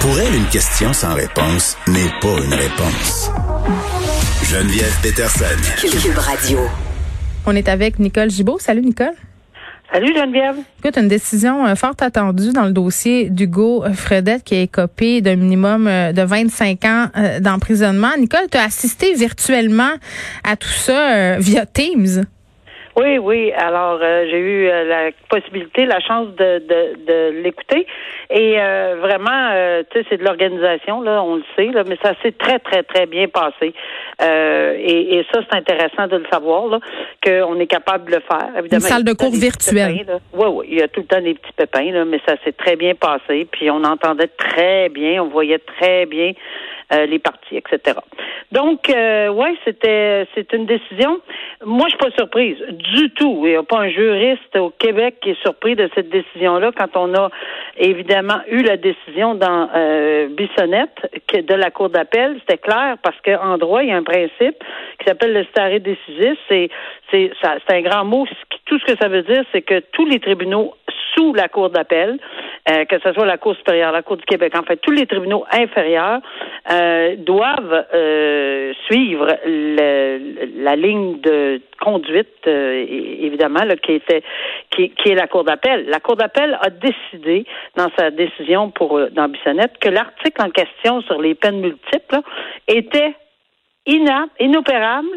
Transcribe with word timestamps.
Pour 0.00 0.18
elle, 0.20 0.34
une 0.34 0.46
question 0.46 0.92
sans 0.92 1.14
réponse 1.14 1.76
n'est 1.88 2.12
pas 2.20 2.36
une 2.44 2.54
réponse. 2.54 3.30
Geneviève 4.44 4.96
Peterson. 5.02 5.44
Cube 5.80 6.18
Radio. 6.18 6.60
On 7.44 7.56
est 7.56 7.68
avec 7.68 7.98
Nicole 7.98 8.30
Gibault. 8.30 8.58
Salut 8.58 8.82
Nicole. 8.82 9.14
Salut 9.92 10.14
Geneviève. 10.14 10.56
Écoute, 10.78 10.98
une 10.98 11.08
décision 11.08 11.66
euh, 11.66 11.74
fort 11.74 11.94
attendue 12.00 12.52
dans 12.52 12.64
le 12.64 12.72
dossier 12.72 13.30
d'Hugo 13.30 13.84
Fredette 13.94 14.44
qui 14.44 14.54
a 14.56 14.60
écopé 14.60 15.20
d'un 15.20 15.36
minimum 15.36 15.86
euh, 15.86 16.12
de 16.12 16.22
25 16.22 16.84
ans 16.84 17.06
euh, 17.16 17.40
d'emprisonnement. 17.40 18.10
Nicole, 18.18 18.46
tu 18.50 18.58
as 18.58 18.64
assisté 18.64 19.14
virtuellement 19.14 19.92
à 20.44 20.56
tout 20.56 20.68
ça 20.68 21.38
via 21.38 21.66
Teams? 21.66 22.24
Oui, 22.96 23.18
oui. 23.18 23.52
Alors, 23.52 23.98
euh, 24.02 24.24
j'ai 24.30 24.38
eu 24.38 24.68
euh, 24.68 24.84
la 24.84 25.10
possibilité, 25.28 25.84
la 25.84 26.00
chance 26.00 26.28
de, 26.28 26.60
de, 26.60 27.04
de 27.06 27.42
l'écouter. 27.42 27.86
Et 28.30 28.54
euh, 28.58 28.96
vraiment, 29.00 29.84
tu 29.90 30.00
sais, 30.00 30.06
c'est 30.08 30.16
de 30.16 30.24
l'organisation, 30.24 31.02
là, 31.02 31.22
on 31.22 31.36
le 31.36 31.44
sait, 31.54 31.66
là, 31.66 31.84
mais 31.86 31.98
ça 32.02 32.14
s'est 32.22 32.32
très, 32.32 32.58
très, 32.58 32.82
très 32.82 33.04
bien 33.06 33.28
passé. 33.28 33.74
Et, 34.22 35.18
et, 35.18 35.26
ça, 35.32 35.40
c'est 35.42 35.56
intéressant 35.56 36.06
de 36.06 36.16
le 36.16 36.26
savoir, 36.30 36.66
là, 36.68 36.80
qu'on 37.22 37.60
est 37.60 37.66
capable 37.66 38.10
de 38.10 38.16
le 38.16 38.22
faire. 38.22 38.48
Évidemment, 38.58 38.80
Une 38.82 38.88
salle 38.88 39.04
de 39.04 39.12
cours 39.12 39.34
virtuelle. 39.34 40.06
Oui, 40.32 40.46
oui. 40.48 40.66
Il 40.70 40.78
y 40.78 40.82
a 40.82 40.88
tout 40.88 41.00
le 41.00 41.06
temps 41.06 41.20
des 41.20 41.34
petits 41.34 41.52
pépins, 41.54 41.92
là, 41.92 42.04
mais 42.06 42.20
ça 42.26 42.36
s'est 42.44 42.52
très 42.52 42.76
bien 42.76 42.94
passé. 42.94 43.46
Puis 43.50 43.70
on 43.70 43.84
entendait 43.84 44.30
très 44.38 44.88
bien, 44.88 45.22
on 45.22 45.28
voyait 45.28 45.58
très 45.58 46.06
bien 46.06 46.32
les 46.90 47.18
parties, 47.18 47.56
etc. 47.56 47.98
Donc, 48.52 48.88
euh, 48.90 49.28
ouais, 49.28 49.54
c'était 49.64 50.26
c'est 50.34 50.52
une 50.52 50.66
décision. 50.66 51.20
Moi, 51.64 51.86
je 51.86 51.90
suis 51.90 51.98
pas 51.98 52.16
surprise 52.16 52.56
du 52.70 53.10
tout. 53.10 53.42
Il 53.44 53.50
n'y 53.50 53.56
a 53.56 53.62
pas 53.62 53.78
un 53.78 53.88
juriste 53.88 54.54
au 54.56 54.70
Québec 54.70 55.16
qui 55.20 55.30
est 55.30 55.42
surpris 55.42 55.74
de 55.74 55.90
cette 55.94 56.08
décision-là 56.10 56.70
quand 56.76 56.96
on 56.96 57.12
a 57.14 57.30
évidemment 57.76 58.40
eu 58.48 58.62
la 58.62 58.76
décision 58.76 59.34
dans 59.34 59.68
euh, 59.74 60.28
Bissonnette 60.28 61.10
de 61.32 61.54
la 61.54 61.70
Cour 61.70 61.90
d'appel. 61.90 62.36
C'était 62.40 62.58
clair 62.58 62.96
parce 63.02 63.20
qu'en 63.20 63.58
droit, 63.58 63.82
il 63.82 63.88
y 63.88 63.92
a 63.92 63.96
un 63.96 64.04
principe 64.04 64.62
qui 64.98 65.04
s'appelle 65.06 65.32
le 65.32 65.44
stare 65.46 65.80
décisif. 65.80 66.38
C'est 66.48 66.68
c'est 67.10 67.32
c'est 67.42 67.74
un 67.74 67.82
grand 67.82 68.04
mot. 68.04 68.26
Tout 68.66 68.78
ce 68.78 68.84
que 68.84 68.96
ça 68.98 69.08
veut 69.08 69.22
dire, 69.22 69.44
c'est 69.52 69.62
que 69.62 69.80
tous 69.92 70.06
les 70.06 70.20
tribunaux 70.20 70.74
sous 71.14 71.34
la 71.34 71.48
Cour 71.48 71.70
d'appel, 71.70 72.18
euh, 72.68 72.84
que 72.84 72.98
ce 72.98 73.12
soit 73.12 73.26
la 73.26 73.38
Cour 73.38 73.54
supérieure, 73.54 73.92
la 73.92 74.02
Cour 74.02 74.16
du 74.16 74.24
Québec, 74.24 74.52
en 74.56 74.62
fait, 74.62 74.76
tous 74.78 74.90
les 74.90 75.06
tribunaux 75.06 75.44
inférieurs 75.52 76.20
euh, 76.70 77.14
doivent 77.16 77.86
euh, 77.94 78.72
suivre 78.86 79.26
la 79.46 80.76
ligne 80.76 81.20
de 81.20 81.60
conduite, 81.80 82.46
évidemment, 82.46 83.64
là, 83.64 83.76
qui 83.76 83.92
était 83.92 84.22
qui, 84.70 84.90
qui, 84.90 85.10
est 85.10 85.14
la 85.14 85.26
Cour 85.26 85.44
d'appel. 85.44 85.86
La 85.88 86.00
Cour 86.00 86.16
d'appel 86.16 86.58
a 86.60 86.70
décidé, 86.70 87.46
dans 87.76 87.88
sa 87.96 88.10
décision 88.10 88.70
pour 88.70 89.00
dans 89.12 89.28
Bissonnette, 89.28 89.78
que 89.78 89.88
l'article 89.88 90.42
en 90.42 90.50
question 90.50 91.02
sur 91.02 91.20
les 91.20 91.34
peines 91.34 91.60
multiples 91.60 92.20
était 92.66 93.14
inapte, 93.86 94.32
inopérable, 94.40 95.08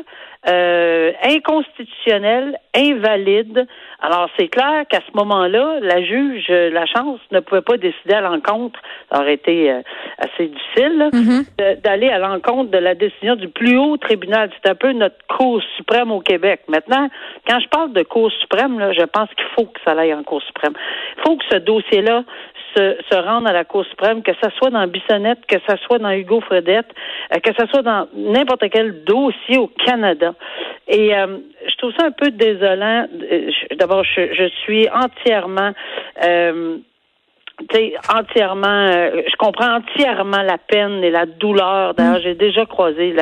euh, 0.48 1.12
inconstitutionnel, 1.23 2.58
invalide. 2.73 3.68
Alors, 4.02 4.30
c'est 4.38 4.48
clair 4.48 4.86
qu'à 4.90 5.00
ce 5.00 5.18
moment-là, 5.18 5.80
la 5.81 6.02
juge, 6.02 6.48
la 6.48 6.86
chance, 6.86 7.20
ne 7.31 7.42
pouvait 7.42 7.62
pas 7.62 7.76
décider 7.76 8.14
à 8.14 8.22
l'encontre, 8.22 8.80
ça 9.12 9.20
aurait 9.20 9.34
été 9.34 9.70
euh, 9.70 9.81
assez 10.18 10.48
difficile, 10.48 11.09
mm-hmm. 11.12 11.81
d'aller 11.81 12.08
à 12.08 12.20
l'encontre 12.20 12.72
de 12.72 12.78
la 12.78 12.96
décision 12.96 13.36
du 13.36 13.50
plus 13.50 13.78
haut 13.78 13.98
tribunal. 13.98 14.50
C'est 14.64 14.70
un 14.70 14.76
peu 14.76 14.94
notre 14.94 15.18
Cour 15.28 15.62
suprême 15.76 16.12
au 16.12 16.22
Québec. 16.22 16.62
Maintenant, 16.70 17.09
quand 17.46 17.59
je 17.59 17.68
parle 17.68 17.92
de 17.92 18.03
Cour 18.03 18.31
suprême, 18.40 18.80
là, 18.80 18.94
je 18.94 19.03
pense 19.03 19.30
qu'il 19.36 19.48
faut 19.56 19.66
que 19.66 19.80
ça 19.84 19.92
aille 19.92 20.14
en 20.14 20.24
Cour 20.24 20.42
suprême. 20.44 20.74
Il 21.18 21.22
faut 21.28 21.36
que 21.36 21.46
ce 21.52 21.58
dossier-là 21.58 22.24
se, 22.75 22.98
se, 23.09 23.16
rendre 23.16 23.50
à 23.50 23.53
la 23.53 23.64
Cour 23.64 23.86
suprême, 23.86 24.22
que 24.22 24.31
ce 24.42 24.50
soit 24.58 24.70
dans 24.70 24.86
Bissonnette, 24.88 25.45
que 25.48 25.58
ce 25.67 25.75
soit 25.78 26.00
dans 26.00 26.12
Hugo 26.12 26.42
Fredette, 26.42 26.89
euh, 27.34 27.39
que 27.39 27.52
ce 27.58 27.66
soit 27.67 27.81
dans 27.81 28.08
n'importe 28.14 28.70
quel 28.72 29.03
dossier 29.03 29.58
au 29.58 29.67
Canada. 29.86 30.34
Et 30.88 31.16
euh, 31.16 31.38
je 31.68 31.75
trouve 31.78 31.94
ça 31.97 32.06
un 32.06 32.12
peu 32.12 32.31
désolant. 32.31 33.07
Euh, 33.31 33.52
d'abord, 33.78 34.03
je, 34.03 34.34
je, 34.34 34.47
suis 34.63 34.88
entièrement 34.90 35.72
entièrement, 38.13 38.68
euh, 38.68 39.22
je 39.28 39.36
comprends 39.38 39.78
entièrement 39.78 40.41
la 40.41 40.57
peine 40.57 41.03
et 41.03 41.12
la 41.12 41.25
douleur. 41.25 41.94
D'ailleurs, 41.94 42.19
mm. 42.19 42.24
j'ai 42.24 42.36
déjà 42.36 42.66
croisé 42.66 43.13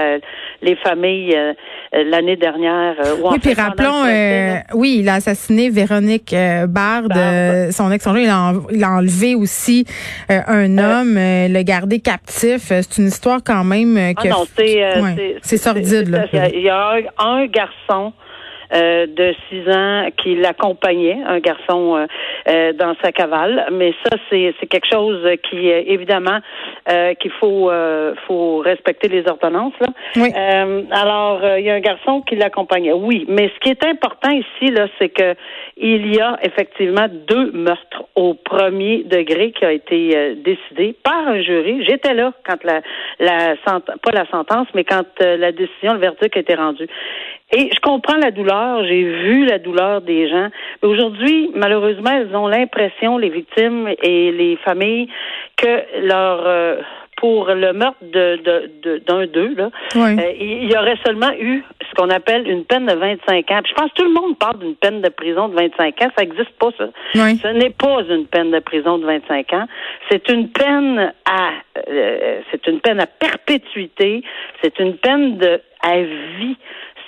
les 0.62 0.76
familles 0.78 1.36
euh, 1.36 1.54
l'année 1.94 2.36
dernière. 2.36 2.96
oui, 3.24 3.40
puis 3.40 3.54
rappelons, 3.54 4.04
oui, 4.74 4.98
il 5.00 5.10
a 5.10 5.16
assassiné 5.16 5.70
Véronique 5.70 6.36
Bard, 6.68 7.04
son 7.72 7.92
ex 7.92 8.08
il, 8.16 8.30
a, 8.30 8.54
il 8.72 8.84
a 8.84 8.92
enlevé 8.92 9.36
aussi 9.36 9.86
un 10.30 10.78
homme, 10.78 11.16
le 11.16 11.62
gardé 11.64 12.00
captif. 12.00 12.68
C'est 12.68 12.98
une 12.98 13.08
histoire 13.08 13.40
quand 13.44 13.64
même 13.64 13.98
ah 13.98 14.14
que. 14.14 14.28
non, 14.28 14.46
c'est 15.42 15.58
sordide. 15.58 16.10
Là. 16.10 16.26
Il 16.54 16.62
y 16.62 16.70
a 16.70 16.96
un 17.18 17.46
garçon 17.48 18.14
euh, 18.74 19.08
de 19.08 19.34
six 19.48 19.70
ans 19.72 20.10
qui 20.18 20.36
l'accompagnait, 20.36 21.18
un 21.26 21.40
garçon 21.40 21.96
euh, 21.96 22.06
euh, 22.50 22.74
dans 22.74 22.96
sa 23.02 23.14
cavale. 23.14 23.66
Mais 23.72 23.94
ça, 24.04 24.18
c'est, 24.30 24.54
c'est 24.60 24.68
quelque 24.68 24.88
chose 24.92 25.26
qui, 25.50 25.70
évidemment, 25.70 26.40
qu'il 27.20 27.32
faut, 27.32 27.70
faut 28.28 28.58
respecter 28.60 29.08
les 29.08 29.28
ordonnances. 29.28 29.74
Là. 29.80 29.88
Oui. 30.16 30.32
alors, 30.92 31.42
il 31.58 31.66
y 31.66 31.70
a 31.70 31.76
un 31.76 31.80
garçon 31.80 32.22
qui 32.22 32.36
l'accompagnait. 32.36 32.94
Oui, 32.94 33.26
mais 33.28 33.52
ce 33.54 33.60
qui 33.60 33.70
est 33.70 33.86
important 33.86 34.32
ici, 34.32 34.72
là, 34.72 34.88
c'est 34.98 35.10
que 35.10 35.36
il 35.76 36.16
y 36.16 36.20
a 36.20 36.40
effectivement 36.42 37.08
deux 37.10 37.52
meurtres 37.52 38.04
au 38.16 38.34
premier 38.34 39.04
degré 39.04 39.52
qui 39.52 39.66
a 39.66 39.72
été 39.72 40.36
décidé 40.36 40.96
par 41.04 41.28
un 41.28 41.42
jury. 41.42 41.84
J'étais 41.86 42.14
là 42.14 42.34
quand 42.46 42.64
la, 42.64 42.82
la 43.20 43.56
pas 43.66 44.12
la 44.14 44.26
sentence, 44.28 44.68
mais 44.74 44.84
quand 44.84 45.06
la 45.20 45.52
décision, 45.52 45.94
le 45.94 46.00
verdict 46.00 46.38
a 46.38 46.40
été 46.40 46.56
rendu. 46.56 46.88
Et 47.54 47.70
je 47.74 47.80
comprends 47.80 48.18
la 48.18 48.32
douleur, 48.32 48.84
j'ai 48.86 49.04
vu 49.04 49.46
la 49.46 49.58
douleur 49.58 50.02
des 50.02 50.30
gens. 50.30 50.50
Mais 50.82 50.90
aujourd'hui, 50.90 51.50
malheureusement, 51.56 52.12
elles 52.12 52.36
ont 52.36 52.48
l'impression, 52.48 53.18
les 53.18 53.30
victimes 53.30 53.88
et 54.04 54.32
les 54.32 54.58
familles, 54.58 55.08
que 55.56 56.06
leur 56.06 56.44
euh, 56.46 56.82
pour 57.18 57.48
le 57.48 57.74
meurtre 57.74 57.98
de 58.02 59.00
d'un 59.08 59.26
d'eux 59.26 59.56
là, 59.56 59.70
euh, 59.96 60.34
il 60.40 60.72
y 60.72 60.78
aurait 60.78 60.98
seulement 61.06 61.32
eu 61.40 61.64
ce 61.90 61.96
qu'on 61.96 62.10
appelle 62.10 62.48
une 62.48 62.64
peine 62.64 62.86
de 62.86 62.94
25 62.94 63.52
ans. 63.52 63.60
Puis 63.64 63.72
je 63.72 63.82
pense 63.82 63.92
que 63.92 63.96
tout 63.96 64.04
le 64.04 64.14
monde 64.14 64.38
parle 64.38 64.60
d'une 64.60 64.76
peine 64.76 65.02
de 65.02 65.10
prison 65.10 65.50
de 65.50 65.56
25 65.56 66.02
ans, 66.02 66.12
ça 66.16 66.24
n'existe 66.24 66.52
pas 66.60 66.70
ça. 66.78 66.86
Ce 67.42 67.48
n'est 67.48 67.72
pas 67.72 68.04
une 68.08 68.28
peine 68.28 68.52
de 68.52 68.60
prison 68.60 69.00
de 69.00 69.06
25 69.06 69.54
ans, 69.54 69.66
c'est 70.10 70.30
une 70.30 70.50
peine 70.50 71.12
à 71.26 71.50
euh, 71.90 72.42
c'est 72.52 72.68
une 72.68 72.80
peine 72.80 73.00
à 73.00 73.08
perpétuité, 73.08 74.24
c'est 74.62 74.78
une 74.80 74.96
peine 74.98 75.38
de 75.38 75.60
à 75.82 76.02
vie 76.02 76.58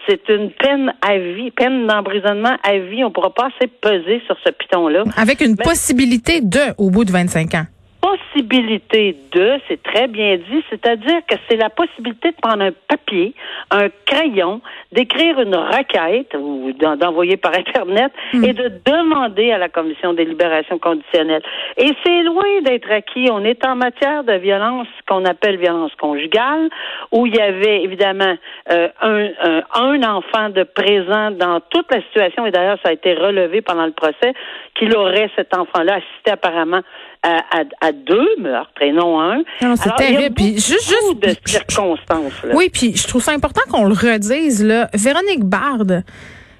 c'est 0.09 0.27
une 0.29 0.49
peine 0.51 0.91
à 1.01 1.17
vie, 1.17 1.51
peine 1.51 1.85
d'emprisonnement 1.85 2.57
à 2.63 2.77
vie. 2.77 3.03
On 3.03 3.09
ne 3.09 3.13
pourra 3.13 3.29
pas 3.29 3.47
assez 3.55 3.67
peser 3.67 4.21
sur 4.25 4.35
ce 4.43 4.51
piton-là. 4.51 5.03
Avec 5.15 5.41
une 5.41 5.55
possibilité 5.55 6.41
de 6.41 6.73
au 6.77 6.89
bout 6.89 7.05
de 7.05 7.11
25 7.11 7.53
ans 7.55 7.65
possibilité 8.01 9.15
de, 9.33 9.59
c'est 9.67 9.81
très 9.83 10.07
bien 10.07 10.37
dit, 10.37 10.63
c'est-à-dire 10.69 11.19
que 11.27 11.35
c'est 11.49 11.57
la 11.57 11.69
possibilité 11.69 12.31
de 12.31 12.35
prendre 12.41 12.63
un 12.63 12.71
papier, 12.87 13.33
un 13.71 13.89
crayon, 14.05 14.61
d'écrire 14.91 15.39
une 15.39 15.55
requête 15.55 16.33
ou 16.35 16.71
d'envoyer 16.73 17.37
par 17.37 17.53
Internet 17.57 18.11
hmm. 18.33 18.43
et 18.43 18.53
de 18.53 18.71
demander 18.85 19.51
à 19.51 19.57
la 19.57 19.69
Commission 19.69 20.13
des 20.13 20.25
libérations 20.25 20.79
conditionnelles. 20.79 21.43
Et 21.77 21.91
c'est 22.03 22.23
loin 22.23 22.61
d'être 22.63 22.91
acquis. 22.91 23.29
On 23.31 23.43
est 23.43 23.65
en 23.65 23.75
matière 23.75 24.23
de 24.23 24.33
violence 24.33 24.87
qu'on 25.07 25.25
appelle 25.25 25.57
violence 25.57 25.93
conjugale, 25.95 26.69
où 27.11 27.25
il 27.25 27.35
y 27.35 27.41
avait 27.41 27.83
évidemment 27.83 28.35
euh, 28.71 28.87
un, 29.01 29.29
un, 29.75 30.03
enfant 30.03 30.49
de 30.49 30.63
présent 30.63 31.31
dans 31.31 31.59
toute 31.69 31.91
la 31.93 32.01
situation, 32.01 32.45
et 32.45 32.51
d'ailleurs 32.51 32.77
ça 32.83 32.89
a 32.89 32.93
été 32.93 33.13
relevé 33.13 33.61
pendant 33.61 33.85
le 33.85 33.91
procès, 33.91 34.33
qu'il 34.75 34.95
aurait 34.95 35.29
cet 35.35 35.55
enfant-là 35.55 35.95
assisté 35.95 36.31
apparemment 36.31 36.81
à, 37.23 37.63
à, 37.81 37.91
deux 37.91 38.27
meurtres 38.39 38.81
et 38.81 38.91
non 38.91 39.19
un. 39.19 39.37
Non, 39.61 39.75
c'est 39.75 39.95
terrible. 39.97 40.41
A 40.41 40.45
juste, 40.45 40.69
juste 40.69 41.19
de 41.21 41.35
circonstances. 41.45 42.43
Là. 42.43 42.53
Oui, 42.55 42.69
puis 42.71 42.95
je 42.95 43.07
trouve 43.07 43.21
ça 43.21 43.33
important 43.33 43.61
qu'on 43.69 43.85
le 43.85 43.93
redise. 43.93 44.63
Là. 44.63 44.89
Véronique 44.93 45.43
Bard, 45.43 45.85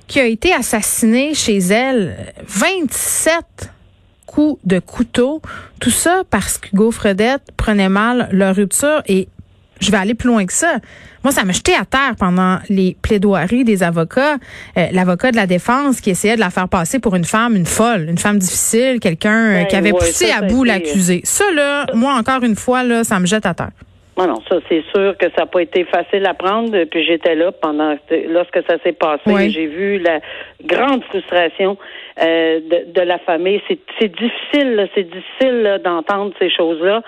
qui 0.08 0.20
a 0.20 0.26
été 0.26 0.54
assassinée 0.54 1.34
chez 1.34 1.58
elle, 1.58 2.34
27 2.44 3.72
coups 4.26 4.60
de 4.66 4.80
couteau, 4.80 5.42
tout 5.80 5.90
ça 5.90 6.24
parce 6.30 6.58
qu'Hugo 6.58 6.92
Fredette 6.92 7.52
prenait 7.58 7.90
mal 7.90 8.30
leur 8.32 8.56
rupture 8.56 9.02
et 9.08 9.28
je 9.80 9.92
vais 9.92 9.98
aller 9.98 10.14
plus 10.14 10.28
loin 10.28 10.46
que 10.46 10.54
ça. 10.54 10.78
Moi, 11.24 11.34
ça 11.34 11.44
m'a 11.44 11.52
jeté 11.52 11.74
à 11.74 11.86
terre 11.86 12.16
pendant 12.18 12.60
les 12.70 12.96
plaidoiries 13.02 13.64
des 13.64 13.84
avocats. 13.84 14.38
Euh, 14.78 14.88
l'avocat 14.92 15.32
de 15.32 15.36
la 15.36 15.48
défense 15.48 16.00
qui 16.00 16.10
essayait 16.10 16.36
de 16.36 16.40
la 16.40 16.50
faire 16.50 16.70
passer 16.70 17.00
pour 17.00 17.16
une 17.16 17.26
femme, 17.26 17.56
une 17.56 17.66
folle, 17.66 18.08
une 18.10 18.18
femme 18.18 18.40
difficile, 18.40 19.00
quelqu'un 19.02 19.32
euh, 19.32 19.64
qui 19.64 19.76
ben 19.76 19.80
avait 19.80 19.92
poussé 19.92 20.32
à 20.32 20.42
bout 20.42 20.64
l'accusé. 20.64 21.22
Ça, 21.26 21.44
là, 21.54 21.88
moi, 21.94 22.14
encore 22.14 22.44
une 22.44 22.56
fois, 22.56 22.84
là, 22.84 23.04
ça 23.04 23.20
me 23.20 23.26
jette 23.26 23.46
à 23.46 23.54
terre. 23.54 23.72
Non, 24.20 24.28
non, 24.28 24.42
ça 24.50 24.58
c'est 24.68 24.84
sûr 24.94 25.16
que 25.18 25.28
ça 25.36 25.42
n'a 25.42 25.46
pas 25.46 25.62
été 25.62 25.86
facile 25.86 26.26
à 26.26 26.34
prendre. 26.34 26.84
Puis 26.86 27.06
j'étais 27.06 27.36
là 27.36 27.52
pendant 27.52 27.96
lorsque 28.28 28.62
ça 28.70 28.78
s'est 28.84 28.94
passé. 28.94 29.50
J'ai 29.50 29.68
vu 29.68 30.00
la 30.00 30.20
grande 30.64 31.04
frustration 31.06 31.78
de, 32.18 32.92
de, 32.92 33.02
la 33.02 33.18
famille. 33.20 33.62
C'est 33.68 34.12
difficile, 34.12 34.90
c'est 34.94 35.10
difficile 35.10 35.80
d'entendre 35.84 36.34
ces 36.38 36.50
choses-là. 36.50 37.02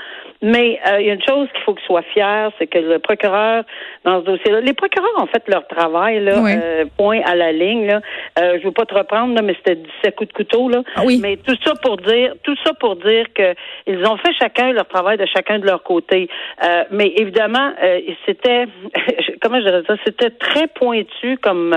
Mais 0.44 0.80
euh, 0.88 1.00
il 1.00 1.06
y 1.06 1.10
a 1.12 1.14
une 1.14 1.22
chose 1.22 1.48
qu'il 1.54 1.62
faut 1.64 1.76
qu'il 1.76 1.86
soit 1.86 2.02
fier, 2.14 2.52
c'est 2.58 2.66
que 2.66 2.80
le 2.80 2.98
procureur, 2.98 3.64
dans 4.04 4.22
ce 4.22 4.26
dossier-là, 4.26 4.62
les 4.62 4.74
procureurs 4.74 5.12
ont 5.18 5.28
fait 5.28 5.44
leur 5.48 5.68
travail, 5.68 6.20
là, 6.24 6.44
euh, 6.44 6.86
point 6.98 7.22
à 7.26 7.36
la 7.36 7.52
ligne. 7.52 7.86
Là. 7.86 8.02
Euh, 8.40 8.58
je 8.60 8.66
veux 8.66 8.72
pas 8.72 8.86
te 8.86 8.94
reprendre, 8.94 9.36
là, 9.36 9.42
mais 9.42 9.56
c'était 9.56 9.76
17 9.76 10.16
coups 10.16 10.30
de 10.30 10.34
couteau. 10.34 10.70
Là. 10.70 10.84
Ah 10.96 11.02
oui. 11.06 11.20
Mais 11.22 11.38
tout 11.38 11.56
ça 11.64 11.74
pour 11.76 11.98
dire, 11.98 12.34
tout 12.44 12.56
ça 12.64 12.74
pour 12.74 12.96
dire 12.96 13.26
que 13.34 13.54
ils 13.88 14.06
ont 14.06 14.18
fait 14.18 14.34
chacun 14.40 14.72
leur 14.72 14.88
travail 14.88 15.18
de 15.18 15.26
chacun 15.26 15.60
de 15.60 15.66
leur 15.66 15.84
côté. 15.84 16.30
Euh, 16.64 16.84
mais 16.92 17.14
évidemment, 17.18 17.74
c'était, 18.26 18.66
comment 19.42 19.60
je 19.60 19.66
dirais 19.66 19.84
ça, 19.88 19.96
c'était 20.06 20.30
très 20.30 20.68
pointu 20.68 21.38
comme 21.38 21.76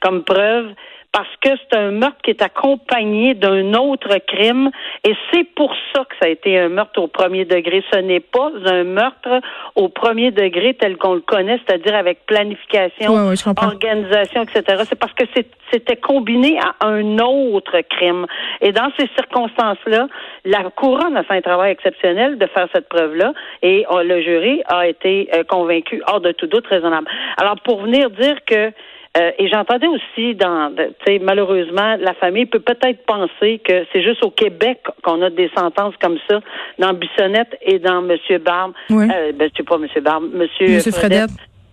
comme 0.00 0.24
preuve 0.24 0.68
parce 1.16 1.34
que 1.40 1.48
c'est 1.56 1.78
un 1.78 1.92
meurtre 1.92 2.18
qui 2.22 2.28
est 2.28 2.42
accompagné 2.42 3.32
d'un 3.32 3.72
autre 3.72 4.18
crime 4.26 4.70
et 5.02 5.14
c'est 5.32 5.44
pour 5.44 5.74
ça 5.94 6.04
que 6.04 6.14
ça 6.20 6.26
a 6.26 6.28
été 6.28 6.58
un 6.58 6.68
meurtre 6.68 7.00
au 7.00 7.06
premier 7.06 7.46
degré. 7.46 7.82
Ce 7.90 8.00
n'est 8.00 8.20
pas 8.20 8.50
un 8.66 8.84
meurtre 8.84 9.40
au 9.76 9.88
premier 9.88 10.30
degré 10.30 10.74
tel 10.74 10.98
qu'on 10.98 11.14
le 11.14 11.22
connaît, 11.22 11.58
c'est-à-dire 11.66 11.94
avec 11.94 12.26
planification, 12.26 13.14
organisation, 13.14 14.42
etc. 14.42 14.82
C'est 14.86 14.98
parce 14.98 15.14
que 15.14 15.24
c'était 15.72 15.96
combiné 15.96 16.58
à 16.58 16.86
un 16.86 17.18
autre 17.20 17.80
crime. 17.88 18.26
Et 18.60 18.72
dans 18.72 18.90
ces 18.98 19.08
circonstances-là, 19.16 20.08
la 20.44 20.64
couronne 20.64 21.16
a 21.16 21.22
fait 21.22 21.38
un 21.38 21.40
travail 21.40 21.72
exceptionnel 21.72 22.36
de 22.36 22.46
faire 22.48 22.68
cette 22.74 22.90
preuve-là 22.90 23.32
et 23.62 23.86
euh, 23.90 24.02
le 24.02 24.20
jury 24.20 24.62
a 24.66 24.86
été 24.86 25.30
euh, 25.32 25.44
convaincu 25.44 26.02
hors 26.08 26.20
de 26.20 26.32
tout 26.32 26.46
doute 26.46 26.66
raisonnable. 26.66 27.08
Alors, 27.38 27.58
pour 27.60 27.80
venir 27.80 28.10
dire 28.10 28.36
que 28.44 28.70
euh, 29.16 29.30
et 29.38 29.48
j'entendais 29.48 29.86
aussi 29.86 30.34
dans, 30.34 30.74
tu 31.04 31.18
malheureusement, 31.20 31.96
la 31.98 32.14
famille 32.14 32.46
peut 32.46 32.60
peut-être 32.60 33.04
penser 33.06 33.60
que 33.64 33.86
c'est 33.92 34.02
juste 34.02 34.22
au 34.22 34.30
Québec 34.30 34.80
qu'on 35.02 35.22
a 35.22 35.30
des 35.30 35.50
sentences 35.56 35.94
comme 36.00 36.18
ça, 36.28 36.40
dans 36.78 36.92
Bissonnette 36.92 37.56
et 37.62 37.78
dans 37.78 38.02
Monsieur 38.02 38.38
Barbe. 38.38 38.72
Oui. 38.90 39.06
Euh, 39.10 39.32
ben, 39.32 39.48
sais 39.56 39.62
pas 39.62 39.78
Monsieur 39.78 40.00
Barbe, 40.00 40.24
Monsieur, 40.32 40.76
Monsieur 40.76 40.92
Fredette. 40.92 41.30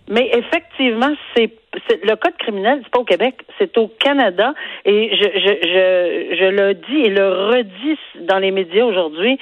Mais 0.08 0.30
effectivement, 0.34 1.12
c'est 1.34 1.50
le 2.02 2.14
code 2.16 2.36
criminel, 2.38 2.80
c'est 2.82 2.90
pas 2.90 3.00
au 3.00 3.04
Québec, 3.04 3.42
c'est 3.58 3.76
au 3.78 3.88
Canada. 3.88 4.54
Et 4.84 5.10
je, 5.16 5.24
je, 5.24 5.68
je, 5.68 6.36
je 6.36 6.44
le 6.44 6.74
dis 6.74 7.06
et 7.06 7.10
le 7.10 7.26
redis 7.48 7.98
dans 8.20 8.38
les 8.38 8.50
médias 8.50 8.84
aujourd'hui. 8.84 9.38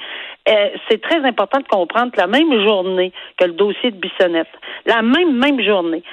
Euh, 0.49 0.69
c'est 0.89 1.01
très 1.01 1.23
important 1.25 1.59
de 1.59 1.67
comprendre 1.67 2.11
que 2.11 2.19
la 2.19 2.27
même 2.27 2.53
journée 2.63 3.11
que 3.37 3.45
le 3.45 3.53
dossier 3.53 3.91
de 3.91 3.97
Bissonnette, 3.97 4.47
la 4.85 5.01
même 5.01 5.37
même 5.37 5.61
journée, 5.61 6.03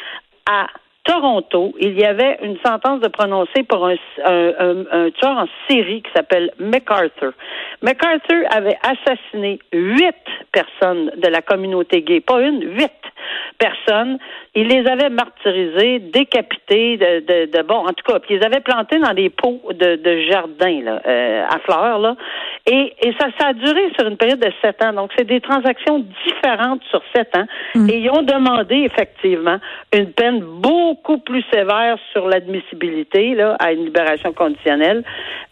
à 0.47 0.67
Toronto, 1.11 1.75
il 1.81 1.99
y 1.99 2.05
avait 2.05 2.39
une 2.41 2.57
sentence 2.65 3.01
de 3.01 3.09
prononcer 3.09 3.65
pour 3.69 3.85
un, 3.85 3.97
un, 4.25 5.11
tueur 5.11 5.39
en 5.39 5.47
série 5.69 6.03
qui 6.03 6.11
s'appelle 6.15 6.53
MacArthur. 6.61 7.33
MacArthur 7.83 8.45
avait 8.55 8.79
assassiné 8.83 9.59
huit 9.73 10.15
personnes 10.53 11.11
de 11.17 11.27
la 11.27 11.43
communauté 11.43 12.03
gay, 12.03 12.21
pas 12.21 12.41
une, 12.41 12.63
huit 12.77 12.93
personnes. 13.59 14.19
Il 14.55 14.69
les 14.69 14.87
avait 14.89 15.11
martyrisées, 15.11 15.99
décapitées, 15.99 16.97
de, 16.97 17.21
de, 17.21 17.59
de 17.59 17.63
bon, 17.63 17.87
en 17.87 17.93
tout 17.93 18.05
cas, 18.07 18.19
puis 18.21 18.35
ils 18.35 18.39
les 18.39 18.47
avait 18.47 18.61
plantés 18.61 18.99
dans 18.99 19.13
des 19.13 19.31
pots 19.31 19.61
de, 19.73 19.97
de 19.97 20.21
jardin 20.31 20.81
là, 20.83 21.03
euh, 21.07 21.45
à 21.49 21.59
fleurs 21.61 21.99
là. 21.99 22.17
Et, 22.67 22.95
et 23.03 23.15
ça, 23.19 23.29
ça 23.39 23.49
a 23.49 23.53
duré 23.53 23.91
sur 23.99 24.07
une 24.07 24.17
période 24.17 24.41
de 24.41 24.53
sept 24.63 24.83
ans. 24.83 24.93
Donc 24.93 25.11
c'est 25.17 25.27
des 25.27 25.41
transactions 25.41 26.05
différentes 26.25 26.83
sur 26.91 27.03
sept 27.15 27.37
ans. 27.37 27.47
Mm. 27.75 27.91
Et 27.91 27.99
ils 27.99 28.11
ont 28.11 28.23
demandé 28.23 28.77
effectivement 28.77 29.59
une 29.93 30.13
peine 30.13 30.41
beaucoup 30.41 31.00
plus 31.25 31.45
sévère 31.53 31.97
sur 32.13 32.29
l'admissibilité 32.29 33.35
là 33.35 33.57
à 33.59 33.73
une 33.73 33.85
libération 33.85 34.33
conditionnelle. 34.33 35.05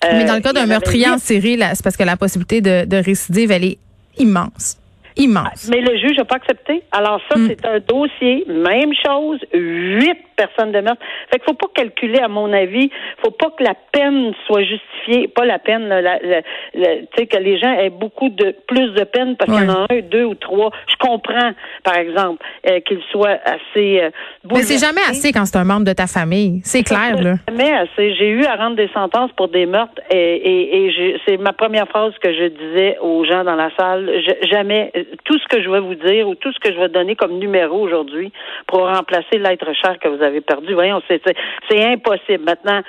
Mais 0.02 0.24
dans 0.24 0.34
le 0.34 0.40
cas 0.40 0.50
euh, 0.50 0.52
d'un 0.52 0.66
meurtrier 0.66 1.08
en 1.08 1.18
série, 1.18 1.58
c'est 1.74 1.82
parce 1.82 1.96
que 1.96 2.04
la 2.04 2.16
possibilité 2.16 2.60
de, 2.60 2.84
de 2.84 2.96
récidive 2.96 3.50
elle 3.50 3.64
est 3.64 3.78
immense 4.18 4.78
immense. 5.18 5.68
Mais 5.68 5.80
le 5.80 5.98
juge 5.98 6.16
n'a 6.16 6.24
pas 6.24 6.36
accepté. 6.36 6.82
Alors 6.92 7.20
ça, 7.28 7.36
mm. 7.36 7.48
c'est 7.48 7.66
un 7.66 7.80
dossier, 7.80 8.44
même 8.46 8.92
chose, 9.04 9.40
huit 9.52 10.18
personnes 10.38 10.72
de 10.72 10.80
meurtre. 10.80 11.02
Fait 11.30 11.38
qu'il 11.38 11.48
faut 11.48 11.54
pas 11.54 11.68
calculer, 11.74 12.20
à 12.20 12.28
mon 12.28 12.52
avis, 12.52 12.90
faut 13.22 13.30
pas 13.32 13.50
que 13.56 13.64
la 13.64 13.74
peine 13.92 14.32
soit 14.46 14.62
justifiée, 14.62 15.28
pas 15.28 15.44
la 15.44 15.58
peine, 15.58 15.88
la, 15.88 16.18
tu 16.18 16.82
sais, 17.16 17.26
que 17.26 17.36
les 17.36 17.58
gens 17.58 17.72
aient 17.72 17.90
beaucoup 17.90 18.28
de 18.28 18.54
plus 18.66 18.90
de 18.92 19.04
peine 19.04 19.36
parce 19.36 19.50
qu'il 19.50 19.66
y 19.66 19.70
en 19.70 19.74
a 19.74 19.86
un, 19.90 20.00
deux 20.00 20.24
ou 20.24 20.34
trois. 20.34 20.70
Je 20.86 20.96
comprends, 20.98 21.50
par 21.84 21.96
exemple, 21.96 22.44
euh, 22.68 22.80
qu'ils 22.80 23.02
soient 23.10 23.38
assez. 23.44 24.00
Euh, 24.00 24.10
Mais 24.54 24.62
c'est 24.62 24.84
jamais 24.84 25.02
assez 25.08 25.32
quand 25.32 25.44
c'est 25.44 25.58
un 25.58 25.64
membre 25.64 25.86
de 25.86 25.92
ta 25.92 26.06
famille. 26.06 26.60
C'est 26.62 26.84
clair, 26.84 27.20
là. 27.20 27.34
Jamais 27.48 27.72
assez. 27.72 28.14
J'ai 28.14 28.28
eu 28.28 28.44
à 28.44 28.54
rendre 28.56 28.76
des 28.76 28.88
sentences 28.94 29.32
pour 29.32 29.48
des 29.48 29.66
meurtres 29.66 30.00
et, 30.10 30.16
et, 30.16 30.86
et 30.86 31.20
c'est 31.26 31.36
ma 31.36 31.52
première 31.52 31.88
phrase 31.88 32.12
que 32.22 32.32
je 32.32 32.46
disais 32.48 32.96
aux 33.00 33.24
gens 33.24 33.44
dans 33.44 33.56
la 33.56 33.70
salle. 33.76 34.10
jamais 34.50 34.92
tout 35.24 35.38
ce 35.38 35.48
que 35.48 35.62
je 35.62 35.68
vais 35.70 35.80
vous 35.80 35.94
dire 35.94 36.28
ou 36.28 36.34
tout 36.34 36.52
ce 36.52 36.58
que 36.60 36.72
je 36.72 36.78
vais 36.78 36.88
donner 36.88 37.16
comme 37.16 37.38
numéro 37.38 37.78
aujourd'hui 37.80 38.32
pour 38.66 38.80
remplacer 38.80 39.38
l'être 39.38 39.72
cher 39.74 39.98
que 39.98 40.08
vous 40.08 40.22
avez 40.22 40.27
perdu. 40.40 40.74
Voyons, 40.74 41.02
c'est, 41.08 41.20
c'est 41.68 41.84
impossible. 41.84 42.44
Maintenant, 42.44 42.80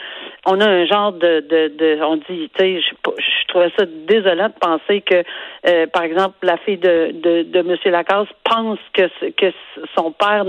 on 0.45 0.59
a 0.61 0.67
un 0.67 0.85
genre 0.85 1.13
de, 1.13 1.41
de, 1.41 1.71
de 1.77 2.01
on 2.01 2.17
dit, 2.17 2.49
tu 2.57 2.59
sais, 2.59 2.81
je, 2.81 3.11
je, 3.17 3.47
trouvais 3.47 3.71
ça 3.77 3.85
désolant 3.85 4.47
de 4.47 4.59
penser 4.59 5.01
que, 5.01 5.23
euh, 5.67 5.87
par 5.87 6.03
exemple, 6.03 6.35
la 6.43 6.57
fille 6.57 6.77
de, 6.77 7.11
de, 7.13 7.43
de 7.43 7.59
M. 7.59 7.75
Lacasse 7.85 8.27
pense 8.43 8.79
que, 8.93 9.09
que 9.31 9.51
son 9.97 10.11
père 10.11 10.45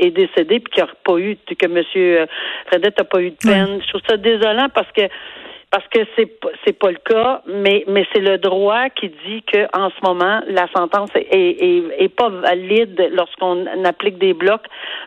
est 0.00 0.10
décédé 0.10 0.60
puis 0.60 0.72
qu'il 0.72 0.84
n'y 0.84 0.90
a 0.90 0.92
pas 1.04 1.18
eu, 1.18 1.36
que 1.36 1.66
M. 1.66 2.28
Fredette 2.66 2.98
n'a 2.98 3.04
pas 3.04 3.20
eu 3.20 3.30
de 3.30 3.36
peine. 3.36 3.80
Je 3.82 3.88
trouve 3.88 4.02
ça 4.08 4.16
désolant 4.16 4.68
parce 4.74 4.90
que 4.92 5.02
parce 5.70 5.86
que 5.88 6.00
c'est 6.16 6.30
c'est 6.64 6.78
pas 6.78 6.90
le 6.90 6.98
cas, 7.04 7.42
mais 7.46 7.84
mais 7.88 8.06
c'est 8.12 8.20
le 8.20 8.38
droit 8.38 8.88
qui 8.90 9.08
dit 9.26 9.42
que 9.42 9.66
en 9.76 9.90
ce 9.90 9.96
moment 10.02 10.40
la 10.48 10.68
sentence 10.74 11.10
est 11.14 11.26
est, 11.30 12.08
pas 12.08 12.28
valide 12.28 13.10
lorsqu'on 13.12 13.66
applique 13.84 14.18
des 14.18 14.32
blocs 14.32 14.66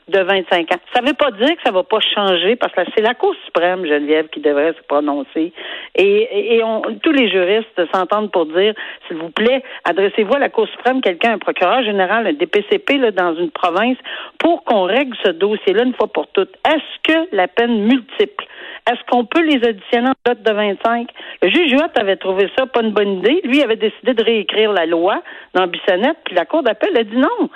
de 0.09 0.19
25 0.19 0.71
ans. 0.73 0.79
Ça 0.93 1.01
veut 1.01 1.13
pas 1.13 1.31
dire 1.31 1.55
que 1.55 1.61
ça 1.63 1.71
va 1.71 1.83
pas 1.83 1.99
changer 1.99 2.55
parce 2.55 2.73
que 2.73 2.81
c'est 2.95 3.01
la 3.01 3.13
Cour 3.13 3.33
suprême 3.45 3.85
Geneviève 3.85 4.27
qui 4.27 4.41
devrait 4.41 4.73
se 4.73 4.83
prononcer 4.87 5.53
et 5.95 6.55
et 6.55 6.63
on, 6.63 6.81
tous 7.01 7.13
les 7.13 7.29
juristes 7.29 7.81
s'entendent 7.93 8.31
pour 8.31 8.45
dire 8.45 8.73
s'il 9.07 9.17
vous 9.17 9.31
plaît 9.31 9.63
adressez-vous 9.85 10.35
à 10.35 10.39
la 10.39 10.49
Cour 10.49 10.67
suprême 10.67 11.01
quelqu'un 11.01 11.33
un 11.33 11.39
procureur 11.39 11.83
général 11.83 12.27
un 12.27 12.33
DPCP 12.33 12.97
là 12.97 13.11
dans 13.11 13.33
une 13.35 13.51
province 13.51 13.97
pour 14.39 14.63
qu'on 14.63 14.83
règle 14.83 15.15
ce 15.23 15.31
dossier-là 15.31 15.83
une 15.83 15.93
fois 15.93 16.07
pour 16.07 16.27
toutes. 16.27 16.55
Est-ce 16.67 17.11
que 17.11 17.35
la 17.35 17.47
peine 17.47 17.85
multiple? 17.85 18.45
Est-ce 18.89 18.99
qu'on 19.09 19.25
peut 19.25 19.41
les 19.41 19.67
additionner 19.67 20.09
en 20.09 20.13
date 20.25 20.41
de 20.41 20.48
25? 20.53 21.09
Le 21.41 21.49
juge 21.49 21.71
Huot 21.73 21.99
avait 21.99 22.17
trouvé 22.17 22.49
ça 22.57 22.65
pas 22.65 22.81
une 22.81 22.91
bonne 22.91 23.19
idée. 23.19 23.41
Lui 23.43 23.61
avait 23.61 23.75
décidé 23.75 24.13
de 24.13 24.23
réécrire 24.23 24.71
la 24.73 24.85
loi 24.85 25.21
dans 25.53 25.67
Bissonnette, 25.67 26.17
puis 26.25 26.35
la 26.35 26.45
Cour 26.45 26.63
d'appel 26.63 26.97
a 26.97 27.03
dit 27.03 27.17
non. 27.17 27.49